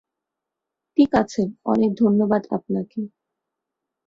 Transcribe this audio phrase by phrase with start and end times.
[0.97, 1.41] ঠিক আছে,
[1.65, 2.99] অনেক ধন্যবাদ আপনাকে।